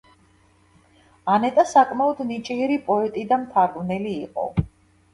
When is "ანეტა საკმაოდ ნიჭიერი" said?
1.35-2.81